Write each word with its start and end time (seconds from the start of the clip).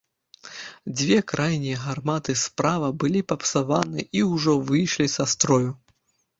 Дзве 1.01 1.17
крайнія 1.31 1.81
гарматы 1.83 2.31
справа 2.45 2.89
былі 3.05 3.21
папсаваны 3.35 4.09
і 4.21 4.27
ўжо 4.33 4.59
выйшлі 4.73 5.07
са 5.21 5.31
строю. 5.37 5.71